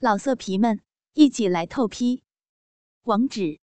[0.00, 0.80] 老色皮们，
[1.14, 2.22] 一起来透批！
[3.02, 3.58] 网址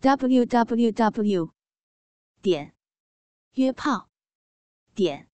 [0.00, 1.52] ：w w w
[2.40, 2.74] 点
[3.52, 4.08] 约炮
[4.94, 5.28] 点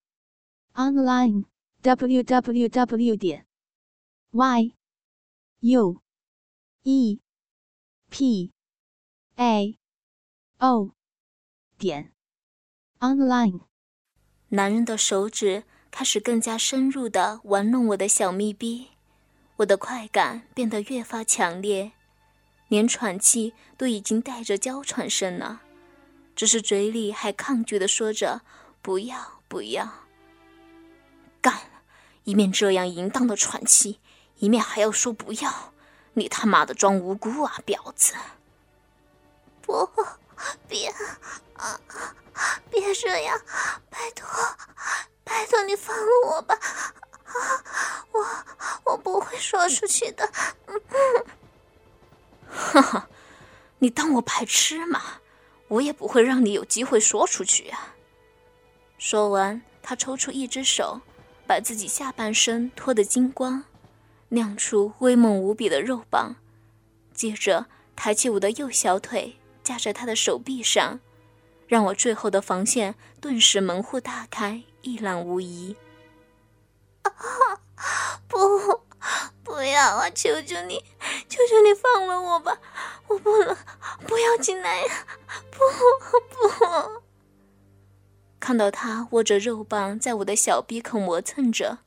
[0.72, 1.44] online
[1.82, 3.46] w w w 点
[4.32, 4.74] y
[5.60, 6.02] u
[6.82, 7.20] e
[8.10, 8.52] p
[9.36, 9.78] a
[10.58, 10.90] o
[11.78, 12.12] 点
[12.98, 13.60] online。
[14.48, 15.62] 男人的手指
[15.92, 18.93] 开始更加深入的玩弄我的小蜜逼。
[19.56, 21.92] 我的快感变得越发强烈，
[22.66, 25.60] 连喘气都已经带着娇喘声了，
[26.34, 28.42] 只是嘴里还抗拒的说着
[28.82, 29.88] “不要，不要”。
[31.40, 31.60] 干，
[32.24, 34.00] 一面这样淫荡的喘气，
[34.38, 35.72] 一面还要说“不要”，
[36.14, 38.14] 你他妈的装无辜啊，婊子！
[39.62, 39.88] 不，
[40.66, 40.92] 别
[41.54, 41.80] 啊，
[42.70, 43.40] 别这样，
[43.88, 44.28] 拜托，
[45.22, 46.58] 拜托你放了我吧。
[47.24, 48.22] 啊我
[48.84, 50.30] 我不会说出去的。
[52.48, 53.08] 哈哈，
[53.78, 55.20] 你当我白痴吗？
[55.68, 57.94] 我也不会让你有机会说出去啊！
[58.98, 61.00] 说完，他抽出一只手，
[61.46, 63.64] 把自己下半身脱得精光，
[64.28, 66.36] 亮出威猛无比的肉棒，
[67.14, 67.66] 接着
[67.96, 71.00] 抬起我的右小腿架在他的手臂上，
[71.66, 75.74] 让我最后的防线顿时门户大开，一览无遗。
[77.02, 77.10] 啊
[78.34, 78.80] 不，
[79.44, 80.10] 不要啊！
[80.10, 80.84] 求求你，
[81.28, 82.58] 求求你放了我吧！
[83.06, 83.56] 我不能，
[84.06, 85.06] 不要进来呀！
[85.52, 85.58] 不
[86.48, 87.02] 不！
[88.40, 91.78] 看到他握着肉棒在我的小鼻口磨蹭着，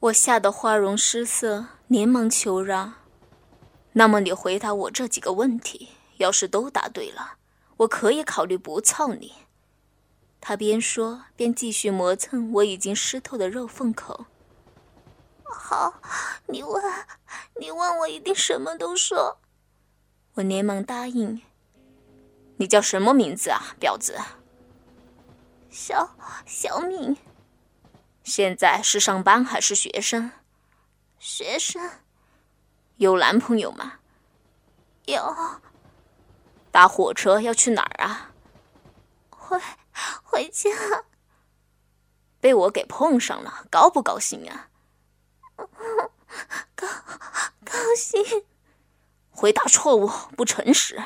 [0.00, 2.92] 我吓得花容失色，连忙求饶
[3.92, 7.34] ：“那么你回答我这几个问题，要是都答对了，
[7.78, 9.34] 我可以考虑不操你。”
[10.40, 14.26] 他边说边继续磨蹭我已经湿透的肉缝口。
[15.58, 16.00] 好，
[16.46, 16.82] 你问，
[17.58, 19.38] 你问我一定什么都说。
[20.34, 21.42] 我连忙答应。
[22.58, 24.18] 你叫什么名字啊，婊子？
[25.70, 27.16] 小小敏。
[28.22, 30.30] 现在是上班还是学生？
[31.18, 31.90] 学生。
[32.96, 33.94] 有男朋友吗？
[35.06, 35.34] 有。
[36.70, 38.32] 搭火车要去哪儿啊？
[39.30, 39.60] 回
[40.22, 40.70] 回家。
[42.40, 44.68] 被我给碰上了，高不高兴啊？
[46.74, 46.86] 高
[47.64, 48.44] 高兴，
[49.30, 51.02] 回答错误，不诚实。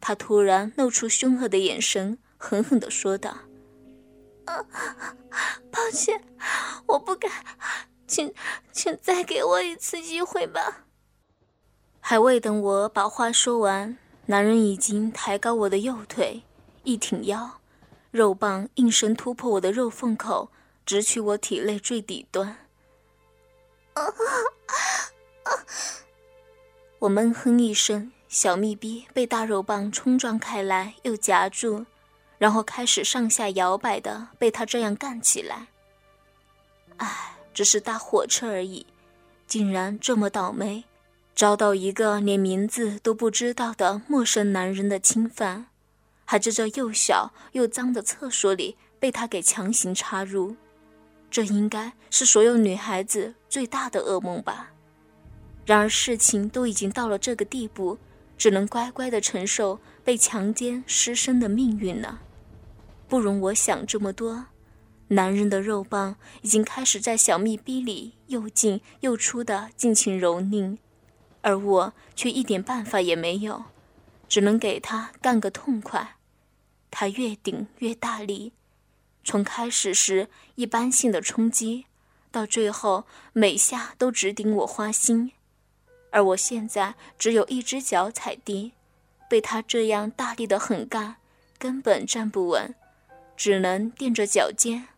[0.00, 3.38] 他突然露出凶恶的眼神，狠狠的说道
[4.44, 6.22] ：“抱歉，
[6.86, 7.30] 我不敢，
[8.06, 8.34] 请
[8.70, 10.84] 请再给我一次机会吧。”
[12.00, 16.42] 还未等我把话说完，男人已经抬高我的右腿，
[16.82, 17.60] 一挺腰，
[18.10, 20.50] 肉棒应声突破我的肉缝口，
[20.84, 22.63] 直取我体内最底端。
[26.98, 31.86] 我闷哼一声，小蜜逼被大肉棒冲撞开来，又夹住，
[32.38, 35.68] 然后开始上下摇摆的被他这样干起来。
[36.96, 38.86] 唉，只是搭火车而已，
[39.46, 40.84] 竟然这么倒霉，
[41.34, 45.66] 遭到一个连名字都不知道的陌生男人的侵犯，
[46.24, 50.56] 还在这又小又脏的厕所里被他给强行插入。
[51.34, 54.70] 这应该是所有女孩子最大的噩梦吧。
[55.66, 57.98] 然而事情都已经到了这个地步，
[58.38, 62.20] 只能乖乖的承受被强奸失身的命运了。
[63.08, 64.46] 不容我想这么多，
[65.08, 70.78] 男人的肉棒已经开始在小蜜逼里又进又出的尽情蹂躏，
[71.42, 73.64] 而我却一点办法也没有，
[74.28, 76.14] 只能给他干个痛快。
[76.92, 78.52] 他越顶越大力。
[79.24, 81.86] 从开始时一般性的冲击，
[82.30, 85.32] 到最后每下都直顶我花心，
[86.10, 88.72] 而我现在只有一只脚踩地，
[89.28, 91.16] 被他这样大力的狠干，
[91.58, 92.74] 根本站不稳，
[93.36, 94.88] 只能垫着脚尖，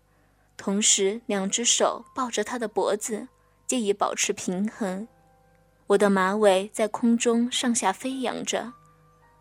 [0.56, 3.28] 同时两只手抱着他的脖子，
[3.66, 5.06] 借以保持平衡。
[5.88, 8.72] 我的马尾在空中上下飞扬着，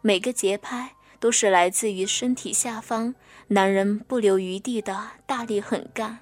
[0.01, 0.94] 每个节拍。
[1.25, 3.16] 都是来自于身体下方，
[3.48, 6.19] 男人不留余地的大力狠干。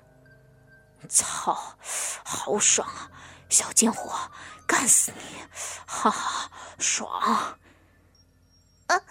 [1.10, 1.76] 操，
[2.24, 3.12] 好爽啊，
[3.50, 4.32] 小贱货，
[4.66, 5.42] 干死你！
[5.86, 7.12] 哈哈，爽！
[7.20, 7.58] 啊
[8.88, 9.04] 啊啊！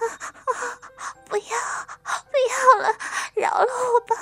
[1.28, 1.44] 不要，
[2.30, 2.96] 不要了，
[3.34, 4.14] 饶了我吧！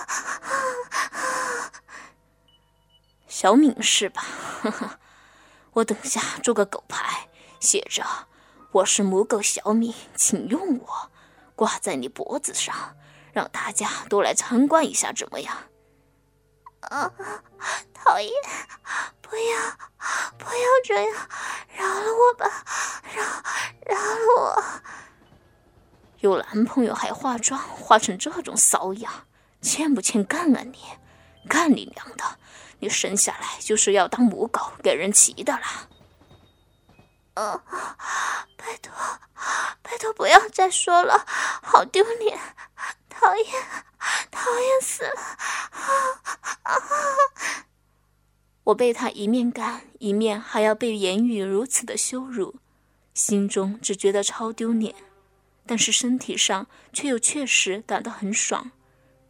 [3.28, 4.24] 小敏是吧？
[4.62, 4.98] 哈哈，
[5.74, 7.28] 我等下做个狗牌，
[7.60, 8.04] 写着
[8.72, 11.10] “我是母狗小敏，请用我”。
[11.60, 12.96] 挂在你脖子上，
[13.34, 15.54] 让大家都来参观一下，怎么样？
[16.80, 17.12] 啊，
[17.92, 18.32] 讨厌！
[19.20, 19.78] 不要，
[20.38, 21.28] 不要这样，
[21.76, 22.64] 饶了我吧，
[23.14, 23.22] 饶
[23.94, 24.64] 饶了我！
[26.20, 29.12] 有男朋友还化妆，化成这种骚样，
[29.60, 30.78] 欠不欠干啊你？
[31.46, 32.24] 干你娘的！
[32.78, 35.88] 你生下来就是要当母狗给人骑的啦！
[37.34, 37.62] 啊，
[38.56, 38.94] 拜托，
[39.90, 42.38] 拜托不要再说了，好丢脸，
[43.08, 43.46] 讨厌，
[44.30, 45.20] 讨厌死了！
[45.72, 45.82] 啊
[46.62, 46.72] 啊！
[48.62, 52.54] 我被他一面干，一面还要被言语如此的羞辱，
[53.14, 54.94] 心中只觉得超丢脸，
[55.66, 58.70] 但是身体上却又确实打得很爽，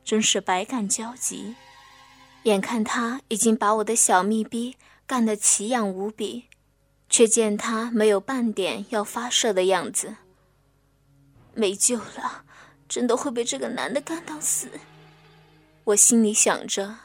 [0.05, 1.55] 真是百感交集。
[2.43, 6.49] 眼看他已经把我的小蜜逼干得奇痒无比，
[7.09, 10.17] 却见他没有半点要发射的样子，
[11.55, 12.45] 没救了，
[12.89, 14.69] 真的会被这个男的干到死。
[15.85, 16.97] 我心里想着，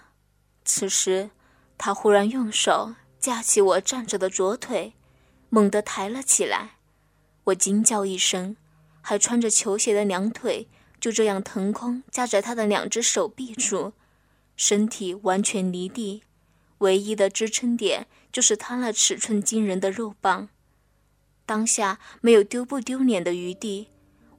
[0.63, 1.29] 此时
[1.77, 4.93] 他忽然用手架起我站着的左腿，
[5.49, 6.77] 猛地抬了起来，
[7.45, 8.55] 我惊叫一声，
[9.01, 10.67] 还穿着球鞋的两腿
[10.99, 13.93] 就这样腾空夹在他的两只手臂处。
[14.55, 16.23] 身体完全离地，
[16.77, 20.47] 唯一的支撑点就是他那尺寸惊人的肉棒。
[21.45, 23.89] 当下没有丢不丢脸的余地，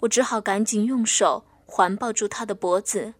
[0.00, 3.14] 我只好赶紧用手环抱住他的脖子，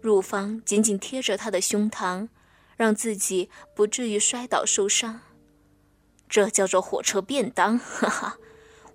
[0.00, 2.28] 乳房紧紧贴着他的胸膛，
[2.76, 5.20] 让自己不至于摔倒受伤。
[6.28, 8.38] 这叫做火车便当， 哈哈，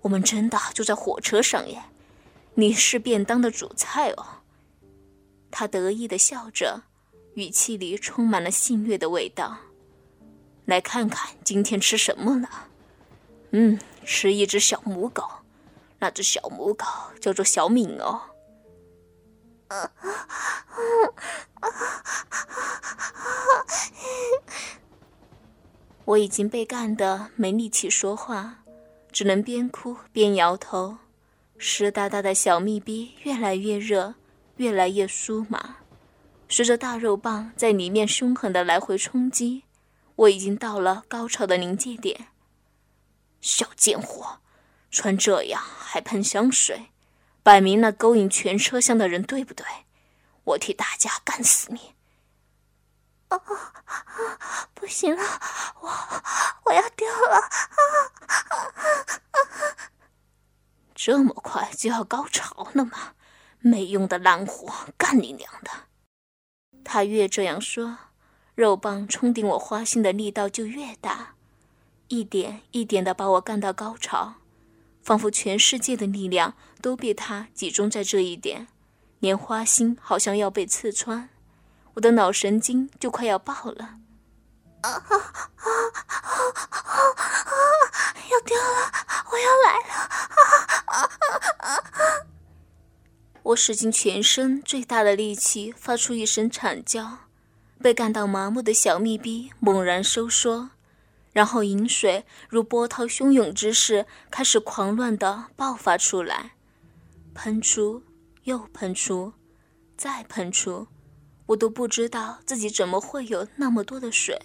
[0.02, 1.82] 我们真的就在火车上耶！
[2.54, 4.26] 你是便当的主菜哦。
[5.50, 6.82] 他得意地笑着。
[7.34, 9.58] 语气里充满了戏谑的味道。
[10.64, 12.48] 来看看今天吃什么了？
[13.52, 15.22] 嗯，吃一只小母狗，
[15.98, 16.84] 那只小母狗
[17.20, 18.20] 叫做小敏哦。
[26.04, 28.64] 我已经被干得没力气说话，
[29.12, 30.98] 只能边哭边摇头。
[31.58, 34.14] 湿哒哒的小蜜逼越来越热，
[34.56, 35.76] 越来越酥麻。
[36.48, 39.64] 随着大肉棒在里面凶狠的来回冲击，
[40.16, 42.28] 我已经到了高潮的临界点。
[43.42, 44.38] 小贱货，
[44.90, 46.90] 穿这样还喷香水，
[47.42, 49.66] 摆明了勾引全车厢的人，对不对？
[50.44, 51.94] 我替大家干死你！
[53.28, 53.38] 啊，
[54.72, 55.22] 不行了，
[55.80, 55.88] 我
[56.64, 57.50] 我要掉了！
[60.94, 63.14] 这么快就要高潮了吗？
[63.60, 65.70] 没用的烂货，干你娘的！
[66.82, 67.98] 他越这样说，
[68.54, 71.34] 肉棒冲顶我花心的力道就越大，
[72.08, 74.36] 一点一点的把我干到高潮，
[75.08, 76.52] 仿佛全世界的力量
[76.82, 78.68] 都被他集中在这一点，
[79.20, 81.30] 连花心好像要被刺穿，
[81.94, 84.00] 我的脑神经就快要爆了。
[84.82, 85.16] 啊啊啊
[85.56, 85.72] 啊
[86.76, 87.56] 啊！
[88.30, 88.92] 要掉了，
[89.32, 89.94] 我要来了！
[90.84, 91.24] 啊啊
[91.56, 91.80] 啊啊！
[93.44, 97.20] 我使尽全身最大的力气，发出一声惨叫，
[97.80, 100.68] 被干到麻木的小蜜逼猛然收缩，
[101.32, 106.52] 然后饮水如波涛汹涌之势开始狂乱地爆发出来，
[107.34, 108.02] 喷出
[108.44, 109.32] 又喷出，
[109.96, 110.88] 再喷出，
[111.46, 114.40] 我都不知道自己怎么会有那么多的水，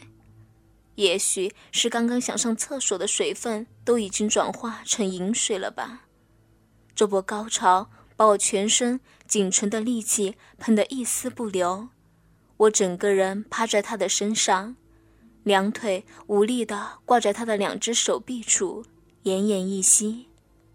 [0.96, 6.04] 也许是刚刚想上厕所的水分都已经转化成饮水了吧，
[6.96, 7.90] 这波高潮。
[8.16, 11.90] 把我全身仅存的力气喷得一丝不留，
[12.58, 14.75] 我整个人趴在他的身上，
[15.44, 18.86] 两腿无力地挂在他的两只手臂处，
[19.24, 20.30] 奄奄一息，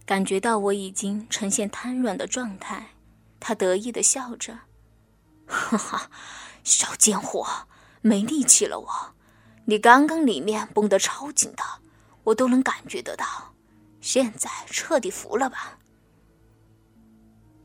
[0.05, 2.91] 感觉到我已经呈现瘫软的状态。
[3.41, 4.59] 他得意地笑着
[5.47, 6.11] ：“哈哈，
[6.65, 7.47] 小贱货，
[8.03, 9.15] 没力气了我。
[9.65, 11.63] 你刚刚里面绷得超紧的，
[12.25, 13.55] 我都能感觉得到。
[14.01, 15.79] 现在彻底服了吧？”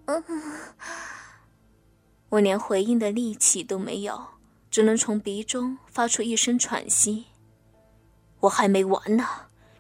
[0.06, 0.24] 嗯，
[2.30, 4.28] 我连回应的力气都没有，
[4.74, 7.26] 只能从鼻中发出一声喘息。
[8.40, 9.24] 我还没完呢，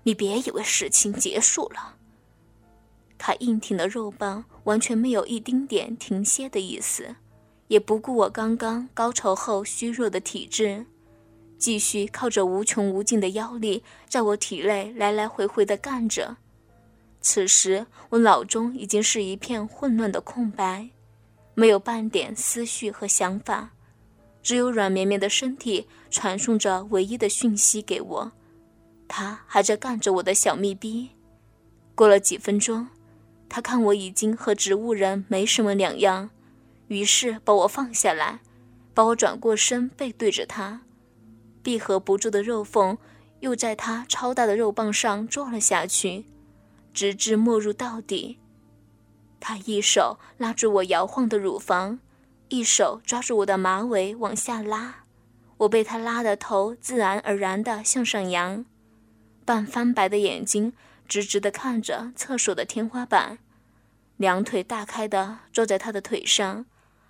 [0.03, 1.95] 你别以为事情结束了。
[3.17, 7.15] 他硬挺的肉棒完全没有一丁点停歇的意思，
[7.69, 10.85] 也不顾我刚刚高潮后虚弱的体质，
[11.57, 16.38] 继续靠着无穷无尽的妖力，在我体内来来回回的干着。
[17.19, 20.88] 此时，我脑中已经是一片混乱的空白，
[21.55, 23.71] 没有半点思绪和想法，
[24.43, 28.31] 只有软绵绵的身体传送着唯一的讯息给我。
[29.07, 31.09] 他还在干着我的小蜜逼。
[31.95, 32.88] 过了几分钟，
[33.47, 36.29] 他看我已经和植物人没什么两样，
[36.88, 38.39] 于是把我放下来，
[38.93, 40.81] 把我转过身，背对着他，
[41.62, 42.97] 闭合不住的肉缝
[43.41, 46.25] 又在他超大的肉棒上坐了下去，
[46.93, 48.39] 直至没入到底。
[49.39, 52.00] 他一手拉住我摇晃的乳房，
[52.53, 55.05] 一手抓住我的马尾往下拉，
[55.57, 58.63] 我被他拉的头自然而然地向上扬，
[59.43, 60.72] 半翻白的眼睛
[61.07, 63.39] 直直地看着厕所的天花板，
[64.17, 66.67] 两腿大开的坐在他的腿上，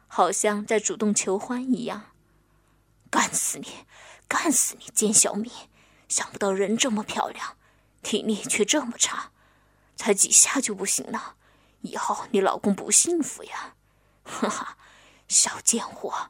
[0.07, 2.03] 好像在主动求欢一样。
[3.09, 3.67] 干死你，
[4.29, 5.51] 干死你，贱小蜜！
[6.07, 7.57] 想不到人这么漂亮，
[8.01, 9.31] 体力却这么差，
[9.97, 11.35] 才几下就不行了。
[11.81, 13.73] 以后你老公不幸福呀，
[14.23, 14.77] 哈哈，
[15.33, 16.29] 小贱货！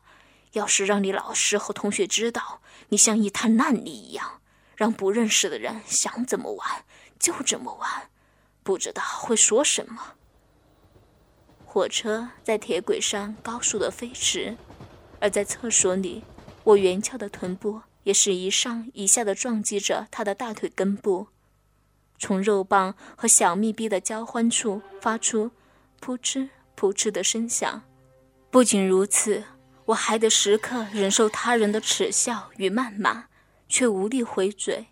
[0.53, 4.39] 要是让你老师和同学知道你像一滩烂泥一样，
[4.75, 6.85] 让不认识的人想怎么玩
[7.19, 8.09] 就怎么玩，
[8.61, 10.13] 不知道会说什么。
[11.65, 14.55] 火车在铁轨上高速的飞驰，
[15.19, 16.23] 而在厕所里，
[16.63, 21.29] 我圆翘的臀部也是一上一下的撞击着他的大腿根部。
[22.19, 25.49] 从肉棒和小蜜逼的交欢处发出
[25.99, 27.83] 扑哧扑哧的声响。
[28.53, 29.45] 不仅如此，
[29.85, 33.25] 我还得时刻忍受他人的耻笑与谩骂，
[33.67, 34.89] 却无力回嘴，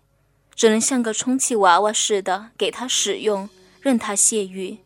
[0.56, 3.48] 只能像个充气娃娃似的给他使用，
[3.80, 4.78] 任他泄欲。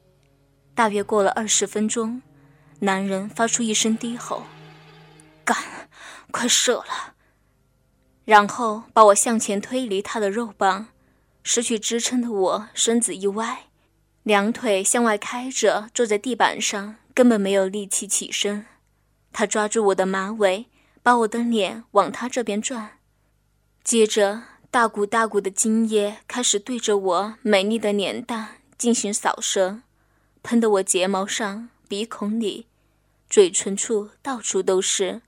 [0.74, 2.20] 大约过了二十分钟，
[2.80, 4.42] 男人发出一声低吼
[5.42, 5.56] ：“干，
[6.30, 7.14] 快射了！”
[8.26, 10.88] 然后把我向前推离他的肉棒。
[11.42, 13.68] 失去支撑的我，身子一歪，
[14.24, 18.66] 两腿向外开着，坐在地板上，根本没有力气起身。
[19.32, 20.66] 他抓住我的马尾，
[21.02, 22.98] 把我的脸往他这边转，
[23.82, 29.80] 接着大股大股的精液开始对着我美丽的脸蛋进行扫射，
[30.42, 32.66] 喷得我睫毛上、鼻孔里、
[33.30, 35.22] 嘴唇处到处都是。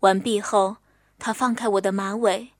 [0.00, 0.78] 完毕后，
[1.18, 2.52] 他放开我的马尾，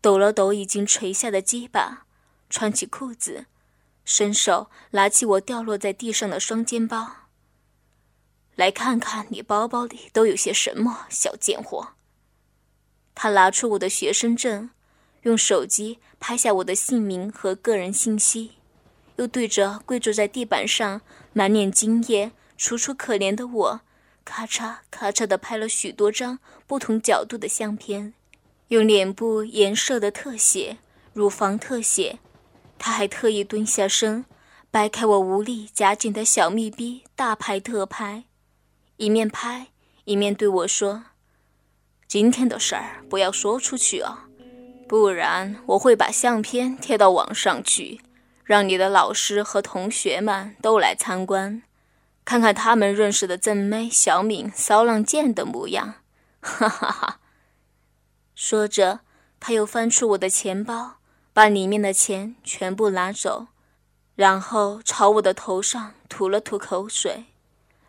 [0.00, 2.06] 抖了抖已经垂下的鸡巴。
[2.48, 3.44] 穿起裤子，
[4.06, 7.28] 伸手拿起我掉落在地上的双肩包。
[8.60, 11.94] 来看看你包包里都有些什么，小贱货。
[13.14, 14.68] 他拿出我的学生证，
[15.22, 18.56] 用手机拍下我的姓名和个人信息，
[19.16, 21.00] 又对着跪坐在地板上、
[21.32, 23.80] 满脸精液、楚楚可怜的我，
[24.26, 28.12] 咔嚓咔嚓地拍了许多张不同角度的相片，
[28.68, 30.76] 用脸部颜色的特写、
[31.14, 32.18] 乳房特写。
[32.78, 34.26] 他还特意蹲下身，
[34.70, 38.24] 掰开我无力夹紧的小蜜逼，大拍特拍，
[39.00, 39.68] 一面拍
[40.04, 41.04] 一面对我说
[42.06, 44.18] ：“今天的事儿不要说出去哦，
[44.86, 48.02] 不然我会把相片贴到网上去，
[48.44, 51.62] 让你的老师和同学们都来参观，
[52.26, 55.94] 看看他们认识的正妹小敏骚浪贱的模样。”
[56.42, 57.20] 哈哈哈。
[58.34, 59.00] 说着，
[59.40, 60.96] 他又翻出我的钱包。
[61.32, 63.46] 把里面的钱全部拿走，
[64.16, 67.26] 然后朝我的头上吐了吐口水，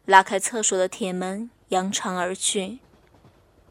[0.05, 2.79] 拉开厕所的铁门，扬长而去。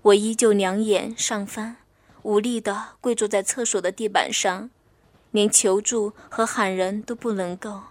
[0.03, 1.77] 我依旧两眼上翻，
[2.23, 4.71] 无力地跪坐在厕所的地板上，
[5.31, 7.83] 连求助和喊人都不能够。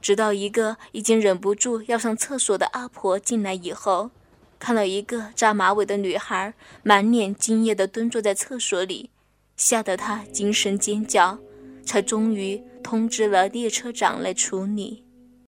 [0.00, 4.10] 直到一个已经忍不住要上厕所的阿婆进来以后，
[4.58, 9.10] 看到一个扎马尾的女孩满脸惊异地蹲坐在厕所里。
[9.56, 11.38] 吓得她惊声尖叫，
[11.84, 15.04] 才终于通知了列车长来处理。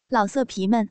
[0.09, 0.91] 老色皮们，